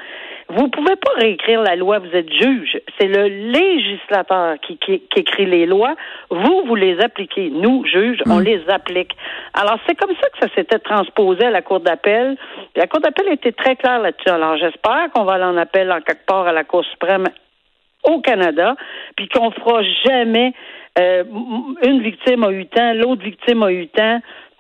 Vous 0.50 0.68
pouvez 0.68 0.96
pas 0.98 1.12
réécrire 1.18 1.62
la 1.62 1.76
loi, 1.76 2.00
vous 2.00 2.16
êtes 2.16 2.32
juge. 2.32 2.78
C'est 3.00 3.08
le 3.08 3.28
législateur 3.28 4.56
qui, 4.62 4.78
écrit 5.16 5.46
les 5.46 5.66
lois. 5.66 5.96
Vous, 6.30 6.64
vous 6.66 6.76
les 6.76 7.00
appliquez. 7.00 7.50
Nous, 7.50 7.86
juges, 7.86 8.22
on 8.28 8.40
mm. 8.40 8.44
les 8.44 8.70
applique. 8.70 9.16
Alors, 9.54 9.80
c'est 9.88 9.96
comme 9.96 10.14
ça 10.22 10.30
que 10.30 10.48
ça 10.48 10.54
s'était 10.54 10.80
transposé 10.80 11.46
à 11.46 11.52
la 11.52 11.62
Cour 11.62 11.80
d'appel. 11.80 12.38
La 12.76 12.88
Cour 12.88 13.00
d'appel 13.00 13.32
était 13.32 13.54
très 13.54 13.76
claire 13.76 14.00
là-dessus. 14.00 14.30
Alors, 14.30 14.58
j'espère 14.58 15.10
qu'on 15.14 15.24
va 15.24 15.34
aller 15.34 15.44
en 15.46 15.58
appel 15.58 15.92
en 15.92 16.02
quelque 16.02 16.26
part 16.26 16.46
à 16.46 16.52
la 16.52 16.64
Cour 16.64 16.84
suprême 16.86 17.28
au 18.04 18.22
Canada, 18.22 18.76
puis 19.16 19.28
qu'on 19.30 19.52
fera 19.52 19.82
jamais 20.06 20.54
euh, 21.00 21.24
une 21.84 22.02
victime 22.02 22.44
a 22.44 22.52
eu 22.52 22.68
l'autre 22.96 23.24
victime 23.24 23.64
a 23.64 23.72
eu. 23.72 23.88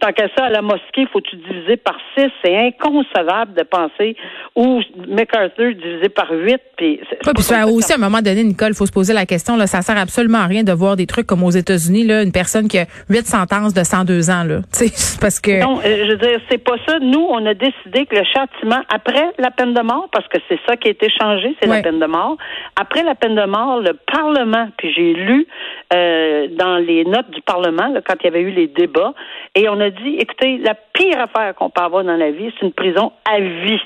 Tant 0.03 0.11
qu'à 0.11 0.27
ça, 0.37 0.47
à 0.47 0.49
la 0.49 0.61
mosquée, 0.61 1.07
faut-tu 1.13 1.37
diviser 1.37 1.77
par 1.77 1.95
six? 2.13 2.27
C'est 2.43 2.57
inconcevable 2.57 3.53
de 3.53 3.63
penser. 3.63 4.17
Ou 4.53 4.81
MacArthur 5.07 5.73
divisé 5.75 6.09
par 6.09 6.29
huit. 6.29 6.59
Puis, 6.75 6.99
puis 7.21 7.33
aussi, 7.71 7.93
à 7.93 7.95
un 7.95 7.99
moment 7.99 8.21
donné, 8.21 8.43
Nicole, 8.43 8.71
il 8.71 8.75
faut 8.75 8.85
se 8.85 8.91
poser 8.91 9.13
la 9.13 9.25
question, 9.25 9.55
là, 9.55 9.65
ça 9.65 9.81
sert 9.81 9.97
absolument 9.97 10.39
à 10.39 10.47
rien 10.47 10.63
de 10.63 10.73
voir 10.73 10.97
des 10.97 11.05
trucs 11.05 11.25
comme 11.25 11.41
aux 11.41 11.51
États-Unis, 11.51 12.03
là, 12.03 12.21
une 12.21 12.33
personne 12.33 12.67
qui 12.67 12.79
a 12.79 12.85
huit 13.09 13.25
sentences 13.25 13.73
de 13.73 13.81
102 13.81 14.29
ans, 14.29 14.43
là. 14.43 14.57
parce 15.21 15.39
que. 15.39 15.61
Non, 15.61 15.79
euh, 15.79 16.05
je 16.05 16.11
veux 16.11 16.17
dire, 16.17 16.41
c'est 16.51 16.61
pas 16.61 16.75
ça. 16.85 16.99
Nous, 16.99 17.25
on 17.29 17.45
a 17.45 17.53
décidé 17.53 18.05
que 18.05 18.17
le 18.17 18.25
châtiment, 18.25 18.81
après 18.93 19.31
la 19.39 19.51
peine 19.51 19.73
de 19.73 19.81
mort, 19.81 20.09
parce 20.11 20.27
que 20.27 20.37
c'est 20.49 20.59
ça 20.67 20.75
qui 20.75 20.89
a 20.89 20.91
été 20.91 21.07
changé, 21.17 21.55
c'est 21.61 21.69
la 21.69 21.81
peine 21.81 21.99
de 21.99 22.07
mort. 22.07 22.35
Après 22.75 23.03
la 23.03 23.15
peine 23.15 23.35
de 23.35 23.45
mort, 23.45 23.79
le 23.79 23.93
Parlement, 24.11 24.67
puis 24.77 24.91
j'ai 24.93 25.13
lu 25.13 25.47
euh, 25.93 26.47
dans 26.57 26.75
les 26.75 27.05
notes 27.05 27.29
du 27.29 27.41
Parlement, 27.41 27.87
là, 27.87 28.01
quand 28.05 28.15
il 28.19 28.25
y 28.25 28.27
avait 28.27 28.41
eu 28.41 28.51
les 28.51 28.67
débats, 28.67 29.13
et 29.55 29.69
on 29.69 29.79
a 29.79 29.92
dit, 30.01 30.17
écoutez, 30.19 30.57
la 30.57 30.75
pire 30.75 31.19
affaire 31.19 31.55
qu'on 31.55 31.69
peut 31.69 31.81
avoir 31.81 32.03
dans 32.03 32.15
la 32.15 32.31
vie, 32.31 32.51
c'est 32.59 32.65
une 32.65 32.73
prison 32.73 33.11
à 33.29 33.39
vie. 33.39 33.81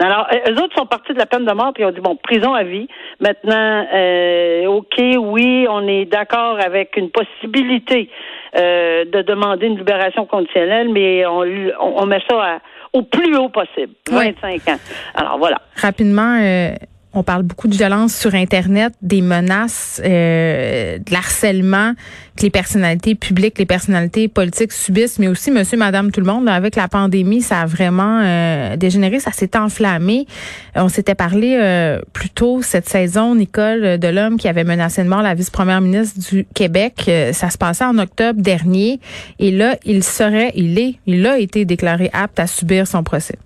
Alors, 0.00 0.28
eux 0.48 0.62
autres 0.62 0.76
sont 0.76 0.86
partis 0.86 1.12
de 1.12 1.18
la 1.18 1.26
peine 1.26 1.44
de 1.44 1.52
mort, 1.52 1.72
puis 1.74 1.82
ils 1.82 1.86
ont 1.86 1.90
dit, 1.90 2.00
bon, 2.00 2.16
prison 2.16 2.54
à 2.54 2.62
vie. 2.62 2.86
Maintenant, 3.18 3.86
euh, 3.92 4.66
OK, 4.66 4.96
oui, 4.98 5.66
on 5.68 5.88
est 5.88 6.04
d'accord 6.04 6.58
avec 6.64 6.96
une 6.96 7.10
possibilité 7.10 8.08
euh, 8.56 9.04
de 9.06 9.22
demander 9.22 9.66
une 9.66 9.76
libération 9.76 10.24
conditionnelle, 10.24 10.88
mais 10.90 11.26
on, 11.26 11.44
on 11.80 12.06
met 12.06 12.20
ça 12.30 12.60
au 12.92 13.02
plus 13.02 13.36
haut 13.36 13.48
possible, 13.48 13.92
25 14.08 14.68
ans. 14.68 14.78
Alors, 15.14 15.38
voilà. 15.38 15.60
Rapidement, 15.76 16.38
euh, 16.40 16.70
on 17.14 17.22
parle 17.22 17.42
beaucoup 17.42 17.68
de 17.68 17.74
violence 17.74 18.14
sur 18.14 18.34
Internet, 18.34 18.92
des 19.00 19.22
menaces, 19.22 20.00
euh, 20.04 20.98
de 20.98 21.12
l'harcèlement 21.12 21.94
que 22.36 22.42
les 22.42 22.50
personnalités 22.50 23.14
publiques, 23.14 23.58
les 23.58 23.66
personnalités 23.66 24.28
politiques 24.28 24.72
subissent, 24.72 25.18
mais 25.18 25.26
aussi 25.28 25.50
monsieur, 25.50 25.76
madame, 25.76 26.12
tout 26.12 26.20
le 26.20 26.26
monde. 26.26 26.48
avec 26.48 26.76
la 26.76 26.86
pandémie, 26.86 27.42
ça 27.42 27.60
a 27.60 27.66
vraiment 27.66 28.20
euh, 28.22 28.76
dégénéré, 28.76 29.20
ça 29.20 29.32
s'est 29.32 29.56
enflammé. 29.56 30.26
Euh, 30.76 30.82
on 30.82 30.88
s'était 30.88 31.14
parlé 31.14 31.56
euh, 31.58 32.00
plus 32.12 32.30
tôt 32.30 32.62
cette 32.62 32.88
saison, 32.88 33.34
Nicole 33.34 33.98
Delhomme, 33.98 34.36
qui 34.36 34.48
avait 34.48 34.64
menacé 34.64 35.02
de 35.02 35.08
mort 35.08 35.22
la 35.22 35.34
vice-première 35.34 35.80
ministre 35.80 36.20
du 36.30 36.46
Québec. 36.54 37.10
ça 37.32 37.50
se 37.50 37.58
passait 37.58 37.84
en 37.84 37.98
octobre 37.98 38.40
dernier. 38.40 39.00
Et 39.38 39.50
là, 39.50 39.76
il 39.84 40.04
serait, 40.04 40.52
il 40.54 40.78
est, 40.78 40.94
il 41.06 41.26
a 41.26 41.38
été 41.38 41.64
déclaré 41.64 42.10
apte 42.12 42.38
à 42.38 42.46
subir 42.46 42.86
son 42.86 43.02
procès. 43.02 43.36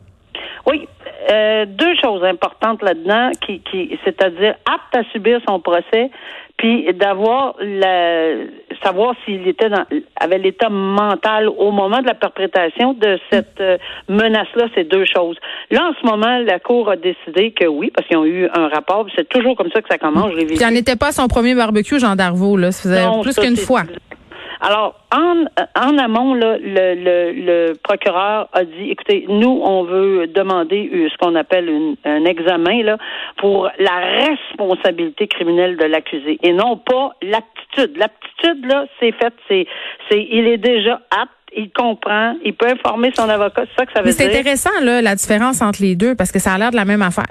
Oui, 0.66 0.87
euh, 1.30 1.66
deux 1.66 1.94
choses 2.02 2.24
importantes 2.24 2.82
là-dedans, 2.82 3.30
qui, 3.40 3.60
qui 3.60 3.98
c'est-à-dire 4.04 4.54
apte 4.66 4.96
à 4.96 5.04
subir 5.12 5.40
son 5.48 5.60
procès, 5.60 6.10
puis 6.56 6.92
d'avoir 6.94 7.54
la 7.60 8.34
savoir 8.84 9.14
s'il 9.24 9.46
était 9.48 9.68
dans 9.68 9.84
avait 10.16 10.38
l'état 10.38 10.68
mental 10.68 11.48
au 11.48 11.70
moment 11.70 12.00
de 12.00 12.06
la 12.06 12.14
perpétration 12.14 12.94
de 12.94 13.18
cette 13.30 13.60
euh, 13.60 13.78
menace-là, 14.08 14.66
c'est 14.74 14.84
deux 14.84 15.04
choses. 15.04 15.36
Là, 15.70 15.90
en 15.90 15.92
ce 16.00 16.06
moment, 16.06 16.38
la 16.38 16.58
Cour 16.58 16.90
a 16.90 16.96
décidé 16.96 17.52
que 17.52 17.66
oui, 17.66 17.90
parce 17.94 18.06
qu'ils 18.08 18.16
ont 18.16 18.24
eu 18.24 18.48
un 18.54 18.68
rapport, 18.68 19.06
c'est 19.16 19.28
toujours 19.28 19.56
comme 19.56 19.70
ça 19.72 19.82
que 19.82 19.88
ça 19.90 19.98
commence. 19.98 20.32
Je 20.32 20.36
l'ai 20.36 20.70
n'était 20.70 20.96
pas 20.96 21.12
son 21.12 21.28
premier 21.28 21.54
barbecue, 21.54 21.98
Jean 21.98 22.16
Darvaux, 22.16 22.56
là. 22.56 22.72
Ça 22.72 22.82
faisait 22.82 23.20
plus 23.22 23.36
qu'une 23.36 23.56
fois. 23.56 23.82
Alors, 24.64 24.95
en, 25.12 25.45
en 25.75 25.99
amont, 25.99 26.35
là, 26.35 26.57
le, 26.57 26.95
le, 26.95 27.33
le, 27.33 27.73
procureur 27.83 28.49
a 28.52 28.64
dit, 28.64 28.90
écoutez, 28.90 29.26
nous, 29.28 29.61
on 29.61 29.83
veut 29.83 30.28
demander 30.28 31.09
ce 31.12 31.19
qu'on 31.19 31.35
appelle 31.35 31.97
un 32.04 32.25
examen 32.25 32.85
là, 32.85 32.97
pour 33.38 33.69
la 33.81 34.25
responsabilité 34.25 35.26
criminelle 35.26 35.76
de 35.76 35.85
l'accusé 35.85 36.38
et 36.45 36.52
non 36.52 36.76
pas 36.76 37.16
l'aptitude. 37.23 37.97
L'aptitude, 37.97 38.64
là, 38.66 38.87
c'est 39.00 39.11
fait, 39.12 39.35
c'est, 39.49 39.66
c'est, 40.09 40.28
il 40.31 40.47
est 40.47 40.59
déjà 40.59 41.00
apte 41.11 41.33
il 41.54 41.71
comprend, 41.71 42.35
il 42.45 42.54
peut 42.54 42.69
informer 42.69 43.12
son 43.14 43.28
avocat, 43.28 43.64
c'est 43.66 43.81
ça 43.81 43.85
que 43.85 43.92
ça 43.92 44.00
veut 44.00 44.07
dire. 44.07 44.14
C'est 44.14 44.38
intéressant, 44.38 44.71
là, 44.81 45.02
la 45.02 45.14
différence 45.14 45.61
entre 45.61 45.83
les 45.83 45.97
deux, 45.97 46.14
parce 46.14 46.33
que 46.33 46.38
ça 46.38 46.54
a 46.54 46.59
l'air 46.59 46.71
de 46.71 46.76
la 46.76 46.87
même 46.87 47.02
affaire. 47.02 47.26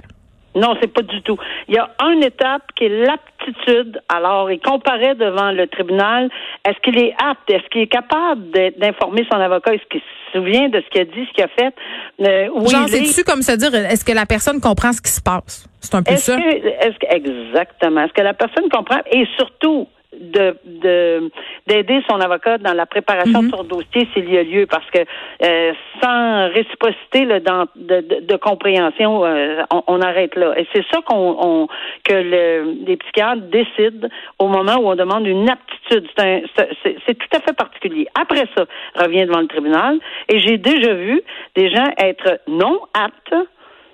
Non, 0.55 0.75
c'est 0.81 0.91
pas 0.91 1.01
du 1.01 1.21
tout. 1.21 1.37
Il 1.67 1.75
y 1.75 1.77
a 1.77 1.89
une 2.01 2.23
étape 2.23 2.63
qui 2.75 2.85
est 2.85 3.05
l'aptitude. 3.05 4.01
Alors, 4.09 4.51
il 4.51 4.59
comparait 4.59 5.15
devant 5.15 5.51
le 5.51 5.67
tribunal. 5.67 6.29
Est-ce 6.67 6.77
qu'il 6.81 6.97
est 6.97 7.13
apte? 7.23 7.49
Est-ce 7.49 7.67
qu'il 7.69 7.81
est 7.81 7.87
capable 7.87 8.51
d'informer 8.77 9.25
son 9.31 9.39
avocat? 9.39 9.73
Est-ce 9.75 9.85
qu'il 9.89 10.01
se 10.01 10.37
souvient 10.39 10.67
de 10.69 10.81
ce 10.81 10.89
qu'il 10.89 11.01
a 11.01 11.05
dit, 11.05 11.25
ce 11.27 11.33
qu'il 11.33 11.43
a 11.43 11.47
fait? 11.47 11.73
Euh, 12.21 12.67
Genre, 12.67 12.87
c'est-tu 12.87 13.23
comme 13.23 13.41
se 13.41 13.53
dire, 13.53 13.73
est-ce 13.73 14.03
que 14.03 14.11
la 14.11 14.25
personne 14.25 14.59
comprend 14.59 14.91
ce 14.91 15.01
qui 15.01 15.11
se 15.11 15.21
passe? 15.21 15.67
C'est 15.79 15.95
un 15.95 16.03
peu 16.03 16.15
ça. 16.17 16.37
est-ce 16.37 16.97
que, 16.99 17.15
exactement. 17.15 18.01
Est-ce 18.03 18.13
que 18.13 18.21
la 18.21 18.33
personne 18.33 18.69
comprend? 18.69 18.99
Et 19.11 19.25
surtout, 19.37 19.87
de 20.13 21.31
d'aider 21.67 22.03
son 22.09 22.19
avocat 22.19 22.57
dans 22.57 22.73
la 22.73 22.85
préparation 22.85 23.39
de 23.39 23.45
mhm. 23.45 23.51
son 23.51 23.63
dossier 23.63 24.07
s'il 24.13 24.29
y 24.31 24.37
a 24.37 24.43
lieu 24.43 24.65
parce 24.65 24.89
que 24.91 24.99
euh, 24.99 25.73
sans 26.01 26.49
réciprocité 26.49 27.25
là, 27.25 27.39
dans, 27.39 27.65
de, 27.75 28.21
de, 28.21 28.35
compréhension 28.35 29.25
euh, 29.25 29.61
on, 29.87 30.01
arrête 30.01 30.35
là. 30.35 30.53
Et 30.57 30.67
c'est 30.73 30.83
ça 30.91 30.99
qu'on 31.01 31.67
que 32.03 32.13
le, 32.13 32.75
les 32.85 32.97
psychiatres 32.97 33.43
décident 33.43 34.07
au 34.39 34.47
moment 34.47 34.77
où 34.77 34.89
on 34.89 34.95
demande 34.95 35.25
une 35.27 35.49
aptitude. 35.49 36.07
C'est 36.15 37.17
tout 37.17 37.37
à 37.37 37.39
fait 37.39 37.53
particulier. 37.55 38.07
Après 38.19 38.45
ça 38.55 38.65
revient 38.95 39.25
devant 39.25 39.41
le 39.41 39.47
tribunal 39.47 39.99
et 40.27 40.39
j'ai 40.39 40.57
déjà 40.57 40.93
vu 40.93 41.21
des 41.55 41.69
gens 41.69 41.87
être 41.97 42.41
non 42.47 42.81
aptes 42.93 43.35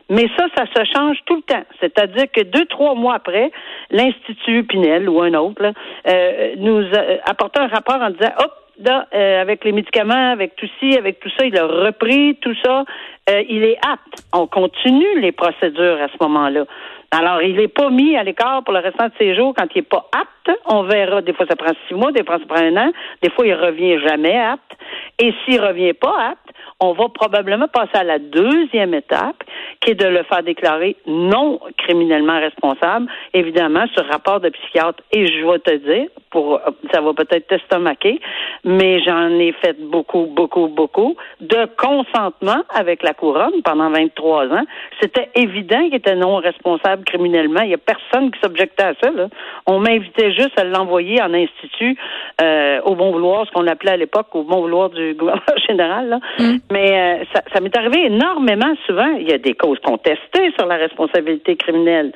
mais 0.10 0.28
ça, 0.38 0.46
ça 0.56 0.66
se 0.66 0.84
change 0.96 1.18
tout 1.26 1.36
le 1.36 1.42
temps. 1.42 1.64
C'est-à-dire 1.80 2.26
que 2.32 2.42
deux, 2.42 2.66
trois 2.66 2.96
mois 2.96 3.16
après, 3.16 3.52
l'Institut 3.92 4.64
Pinel 4.64 5.10
ou 5.10 5.22
un 5.22 5.34
autre 5.34 5.74
euh, 6.08 6.54
nous 6.58 6.86
a 6.94 7.30
apporté 7.30 7.60
un 7.60 7.68
rapport 7.68 8.02
en 8.02 8.12
disant, 8.12 8.32
hop, 8.40 8.52
là, 8.80 9.08
euh, 9.14 9.42
avec 9.42 9.64
les 9.66 9.72
médicaments, 9.72 10.32
avec 10.32 10.56
tout 10.56 10.70
ci, 10.80 10.98
avec 10.98 11.20
tout 11.20 11.30
ça, 11.38 11.46
il 11.46 11.58
a 11.58 11.66
repris 11.66 12.36
tout 12.42 12.56
ça. 12.64 12.86
Euh, 13.30 13.44
il 13.50 13.64
est 13.64 13.78
apte. 13.86 14.24
On 14.34 14.48
continue 14.48 15.20
les 15.20 15.32
procédures 15.32 16.02
à 16.02 16.08
ce 16.08 16.24
moment-là. 16.24 16.66
Alors, 17.12 17.42
il 17.42 17.56
n'est 17.56 17.70
pas 17.70 17.90
mis 17.90 18.18
à 18.18 18.24
l'écart 18.24 18.64
pour 18.64 18.74
le 18.74 18.80
restant 18.80 19.06
de 19.08 19.14
ses 19.18 19.36
jours 19.36 19.54
quand 19.58 19.68
il 19.74 19.80
n'est 19.80 19.84
pas 19.84 20.10
apte. 20.14 20.60
On 20.66 20.84
verra. 20.84 21.22
Des 21.22 21.34
fois, 21.34 21.46
ça 21.50 21.56
prend 21.56 21.72
six 21.88 21.94
mois, 21.94 22.12
des 22.12 22.24
fois, 22.24 22.38
ça 22.38 22.46
prend 22.46 22.64
un 22.64 22.76
an. 22.76 22.92
Des 23.22 23.30
fois, 23.30 23.48
il 23.48 23.54
revient 23.54 24.00
jamais 24.06 24.38
apte. 24.38 24.78
Et 25.20 25.34
s'il 25.44 25.62
revient 25.62 25.94
pas 25.94 26.32
apte, 26.32 26.48
on 26.80 26.94
va 26.94 27.10
probablement 27.10 27.68
passer 27.68 27.96
à 27.96 28.04
la 28.04 28.20
deuxième 28.20 28.94
étape, 28.94 29.44
qui 29.82 29.92
est 29.92 29.96
de 29.96 30.06
le 30.06 30.24
faire 30.24 30.44
déclarer 30.44 30.96
non 31.08 31.60
criminellement 31.78 32.40
responsable, 32.40 33.08
évidemment, 33.34 33.86
sur 33.96 34.06
rapport 34.06 34.40
de 34.42 34.50
psychiatre. 34.50 35.02
Et 35.12 35.26
je 35.26 35.46
vais 35.46 35.60
te 35.60 35.76
dire, 35.76 36.08
pour 36.30 36.60
ça 36.94 37.02
va 37.02 37.14
peut-être 37.14 37.48
t'estomaquer, 37.48 38.20
mais 38.64 39.02
j'en 39.02 39.30
ai 39.40 39.54
fait 39.54 39.78
beaucoup, 39.80 40.28
beaucoup, 40.28 40.68
beaucoup, 40.68 41.16
de 41.42 41.68
consentement 41.78 42.64
avec 42.76 43.02
la 43.02 43.14
couronne 43.18 43.62
pendant 43.64 43.90
23 43.90 44.46
ans. 44.48 44.66
C'était 45.02 45.30
évident 45.36 45.84
qu'il 45.86 45.96
était 45.96 46.16
non 46.16 46.38
responsable 46.38 47.04
criminellement. 47.04 47.62
Il 47.62 47.70
n'y 47.70 47.74
a 47.74 47.78
personne 47.78 48.32
qui 48.32 48.40
s'objectait 48.40 48.84
à 48.84 48.94
ça. 49.02 49.12
Là. 49.12 49.28
On 49.66 49.80
m'invitait 49.80 50.32
juste 50.32 50.58
à 50.58 50.64
l'envoyer 50.64 51.22
en 51.22 51.34
institut 51.34 51.98
euh, 52.42 52.80
au 52.86 52.96
bon 52.96 53.12
vouloir, 53.12 53.46
ce 53.46 53.52
qu'on 53.52 53.68
appelait 53.68 53.92
à 53.92 53.98
l'époque 53.98 54.28
au 54.34 54.44
bon 54.44 54.62
vouloir 54.62 54.90
du 54.90 55.14
gouverneur 55.20 55.58
général. 55.68 56.10
Là. 56.10 56.20
Mm. 56.40 56.58
Mais 56.72 56.92
euh, 56.92 57.26
ça, 57.34 57.42
ça 57.54 57.60
m'est 57.60 57.76
arrivé 57.76 58.06
énormément 58.06 58.74
souvent. 58.86 59.18
Il 59.20 59.30
y 59.30 59.34
a 59.34 59.38
des 59.38 59.54
causes 59.54 59.80
contestées 59.80 60.52
sur 60.58 60.68
la 60.68 60.76
responsabilité 60.76 61.56
criminelle. 61.56 62.12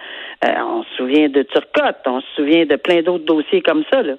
Euh, 0.45 0.49
on 0.63 0.83
se 0.83 0.95
souvient 0.97 1.29
de 1.29 1.43
Turcotte, 1.43 1.97
on 2.05 2.21
se 2.21 2.27
souvient 2.35 2.65
de 2.65 2.75
plein 2.75 3.01
d'autres 3.01 3.25
dossiers 3.25 3.61
comme 3.61 3.83
ça. 3.91 4.01
Là. 4.01 4.13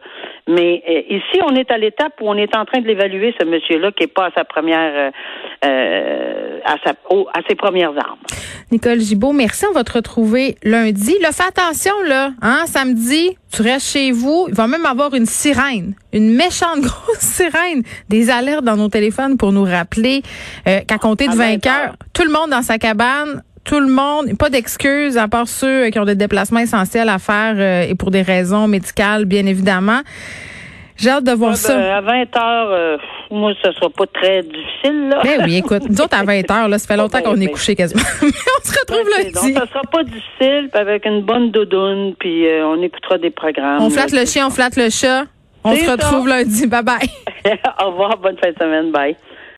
Mais 0.49 0.83
ici, 1.09 1.41
on 1.49 1.55
est 1.55 1.71
à 1.71 1.79
l'étape 1.79 2.21
où 2.21 2.29
on 2.29 2.37
est 2.37 2.57
en 2.57 2.65
train 2.65 2.81
de 2.81 2.87
l'évaluer, 2.87 3.35
ce 3.41 3.47
monsieur-là, 3.47 3.93
qui 3.93 4.05
n'est 4.05 4.09
pas 4.09 4.27
à 4.27 4.31
sa 4.37 4.45
première, 4.45 5.12
à, 6.73 6.76
sa, 6.85 6.91
à 6.91 7.41
ses 7.49 7.55
premières 7.55 7.91
armes. 7.91 8.19
Nicole 8.71 9.00
Gibault, 9.00 9.33
merci. 9.33 9.64
On 9.71 9.75
va 9.75 9.85
te 9.85 9.93
retrouver 9.93 10.57
lundi. 10.62 11.14
Là, 11.21 11.31
fais 11.33 11.45
attention, 11.45 11.93
là. 12.07 12.31
Hein, 12.41 12.62
samedi, 12.67 13.37
tu 13.52 13.62
restes 13.62 13.93
chez 13.93 14.12
vous. 14.12 14.47
Il 14.49 14.55
va 14.55 14.67
même 14.67 14.87
avoir 14.87 15.14
une 15.14 15.26
sirène, 15.26 15.95
une 16.12 16.35
méchante 16.35 16.81
grosse 16.81 17.19
sirène, 17.19 17.83
des 18.09 18.31
alertes 18.31 18.64
dans 18.64 18.76
nos 18.76 18.88
téléphones 18.88 19.37
pour 19.37 19.52
nous 19.52 19.64
rappeler 19.64 20.23
euh, 20.67 20.81
qu'à 20.87 20.99
compter 20.99 21.29
de 21.29 21.35
20 21.35 21.67
heures, 21.67 21.97
tout 22.12 22.25
le 22.25 22.31
monde 22.31 22.50
dans 22.50 22.62
sa 22.62 22.79
cabane, 22.79 23.43
tout 23.64 23.79
le 23.79 23.88
monde, 23.88 24.37
pas 24.38 24.50
d'excuses 24.50 25.17
à 25.17 25.29
part 25.29 25.47
ceux 25.47 25.91
qui 25.91 25.99
ont 25.99 26.05
des 26.05 26.17
déplacements 26.17 26.61
essentiels 26.61 27.09
à 27.09 27.19
faire 27.19 27.55
euh, 27.57 27.88
et 27.88 27.95
pour 27.95 28.11
des 28.11 28.23
raisons 28.23 28.67
médicales, 28.67 29.25
bien 29.25 29.47
évidemment. 29.47 30.00
J'ai 30.97 31.11
hâte 31.11 31.25
de 31.25 31.33
voir 31.33 31.57
ça. 31.57 31.76
Ben, 31.76 31.91
à 31.91 32.00
20 32.00 32.37
heures, 32.37 32.71
euh, 32.71 32.97
moi, 33.33 33.53
ce 33.62 33.73
sera 33.73 33.89
pas 33.91 34.07
très 34.07 34.43
difficile. 34.43 35.09
Là. 35.09 35.21
Ben 35.25 35.43
oui, 35.45 35.57
écoute, 35.57 35.83
nous 35.89 36.01
autres, 36.01 36.17
à 36.17 36.25
20 36.25 36.51
heures, 36.51 36.69
là, 36.69 36.79
ça 36.79 36.87
fait 36.87 36.97
longtemps 36.97 37.23
qu'on 37.23 37.41
est 37.41 37.49
couché 37.49 37.75
quasiment. 37.75 38.03
on 38.23 38.67
se 38.67 38.79
retrouve 38.79 39.09
là. 39.09 39.25
Donc, 39.25 39.59
ça 39.59 39.67
sera 39.67 39.83
pas 39.91 40.05
difficile, 40.05 40.69
avec 40.75 41.07
une 41.07 41.23
bonne 41.23 41.51
doudoune, 41.51 42.15
puis 42.19 42.47
euh, 42.47 42.67
on 42.67 42.83
écoutera 42.83 43.19
des 43.19 43.31
programmes. 43.31 43.83
On 43.83 43.91
flatte 43.91 44.12
le 44.12 44.27
chien, 44.27 44.47
on 44.47 44.51
flatte 44.51 44.77
le 44.77 44.91
chat. 44.91 45.25
On 45.65 45.75
se 45.77 45.89
retrouve 45.89 46.29
lundi. 46.29 46.67
Bye 46.67 46.83
bye. 46.83 47.11
Au 47.81 47.91
revoir, 47.91 48.19
bonne 48.19 48.37
fin 48.37 48.51
de 48.51 48.59
semaine. 48.59 48.91
Bye. 48.91 49.17